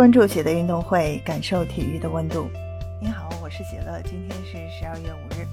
[0.00, 2.48] 关注喜乐运动会，感受体育的温度。
[3.02, 5.46] 你好，我是喜乐，今天是十二月五日，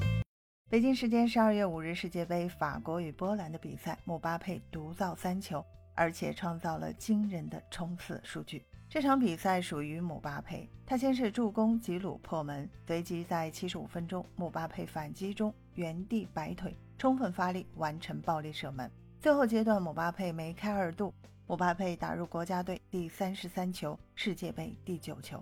[0.70, 5.62] 北京时间十二月五日，世界杯法国与波兰的比赛，姆巴佩独造三球，
[5.96, 8.63] 而且创造了惊人的冲刺数据。
[8.89, 18.89] 这场比赛属于姆巴佩，他先是助攻吉鲁破门，随即在七十五分钟，姆巴佩反击中原地摆腿，充分发力完成暴力射门。
[19.20, 21.13] 最后阶段，姆巴佩梅开二度。
[21.49, 25.41] 姆巴佩打入国家队第三十三球，世界杯第九球。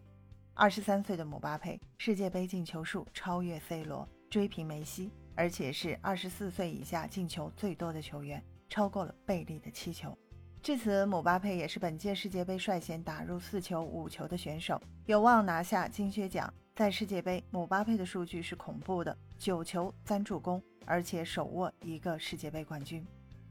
[0.54, 10.16] 二十三岁的姆巴佩，世界杯进球数超越 C 罗，追平梅西，而且是二十四岁以下进球最多的球员，超过了贝利的七球。
[10.62, 16.54] 至此，姆巴佩也是本届世界杯率先打入四球、五球的选手，有望拿下金靴奖。
[16.76, 23.04] 在世界杯，姆巴佩的数据是恐怖的：九球、三助攻，而且手握一个世界杯冠军。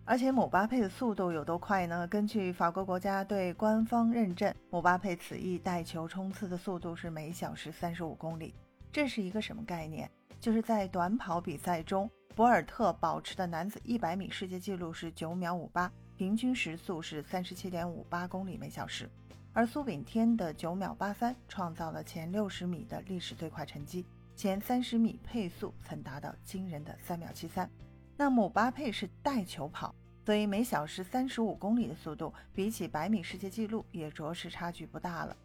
[0.07, 2.07] 而且姆巴佩的速度有多快呢？
[2.09, 8.55] 根据法国国家队官方认证，姆巴佩此役带球冲刺的速度是每小时三十五公里。
[8.93, 10.11] 这是一个什么概念？
[10.39, 19.09] 就是在短跑比赛中，博尔特保持的男子一百米世界纪录是九秒五八，平均时速是三十七点五八公里每小时。
[19.55, 24.05] 而苏炳添的九秒八三创造了前六十米的历史最快成绩，
[24.37, 27.71] 前三十米配速曾达到惊人的三秒七三。
[28.17, 35.37] 那姆巴佩是带球跑，所以每小时三十五公里的速度，比起百米世界纪录也着实差距不大了。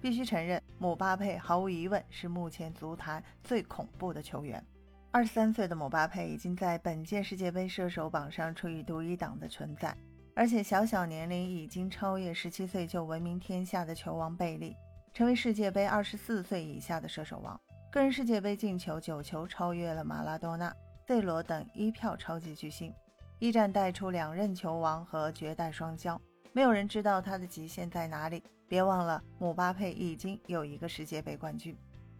[0.00, 4.64] 必须承认，姆巴佩毫无疑问是目前足坛最恐怖的球员。
[5.10, 9.96] 二十三岁的姆巴佩已经在本届世界杯射手榜上处于独一档的存在，
[10.34, 14.76] 而且小小年龄已经超越十七岁就闻名天下的球王贝利，
[15.14, 17.58] 成为世界杯二十四岁以下的射手王。
[17.90, 20.72] 个人世界杯进球九球，超越了马拉多纳。
[21.08, 22.92] C 罗等一票超级巨星，
[23.38, 26.20] 一战带出两任球王和绝代双骄，
[26.52, 28.42] 没有人知道他的极限在哪里。
[28.68, 31.74] 别忘了，姆巴佩已经有一个世界杯冠军，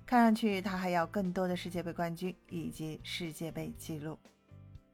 [0.07, 4.19] 看上去他还要更多的世界杯冠军以及世界杯纪录。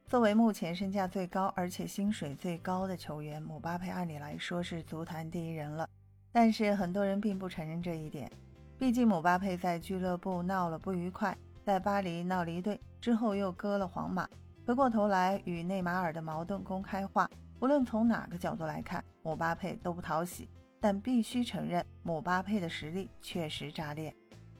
[0.09, 5.89] 作为目前身价最高而且薪水最高的球员，姆巴佩按理来说是足坛第一人了，
[6.33, 8.29] 但是很多人并不承认这一点。
[8.77, 11.37] 毕竟姆巴佩在俱乐部闹了不愉快。
[11.63, 14.27] 在巴黎闹离队之后，又割了皇马，
[14.65, 17.29] 回过头来与内马尔的矛盾公开化。
[17.59, 20.49] 无论从哪个角度来看，姆巴佩都不讨喜。
[20.79, 24.11] 但必须承认，姆巴佩的实力确实炸裂。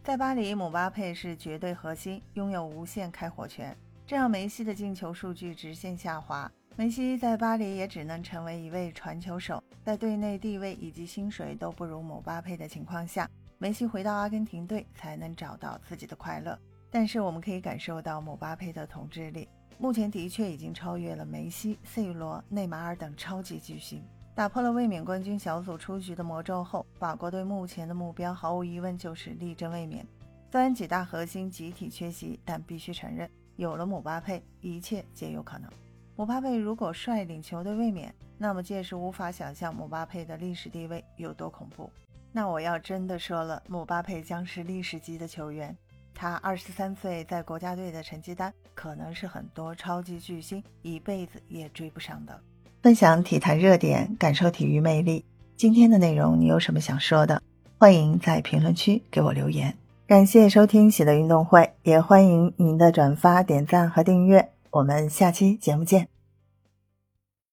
[0.03, 6.51] 在巴黎，姆巴佩是绝对核心，拥有无限开火权，这让梅西的进球数据直线下滑。
[6.75, 16.55] 梅西在巴黎也只能成为一位传球手，在队内地位以及薪水都不如姆巴佩的情况下，梅西回到阿根廷队才能找到自己的快乐。
[16.95, 24.01] 但是我们可以感受到姆巴佩的统治力，目前的确已经超越了梅西、C 罗、内马尔等超级巨星，
[24.33, 30.07] 打破了卫冕冠军小组出局的魔咒后，法国队目前的目标毫无疑问就是力争卫冕。
[30.49, 35.69] 虽然几大核心集体缺席，但必须承认，有了姆巴佩，一切皆有可能。
[36.15, 41.91] 姆巴佩如果率领球队卫冕，那么届时无法想象姆巴佩的历史地位有多恐怖。
[42.31, 45.75] 那我要真的说了，姆巴佩将是历史级的球员。
[46.15, 52.39] 他二十三岁，在国家队的成绩单可能是很多超级巨星一辈子也追不上的。
[52.81, 55.25] 分享体坛热点，感受体育魅力。
[55.57, 57.41] 今天的内容你有什么想说的？
[57.77, 59.75] 欢迎在评论区给我留言。
[60.07, 64.49] 感谢收听喜乐运动会，也欢迎您的转发、点赞和订阅。
[64.71, 66.14] 我们下期节目见。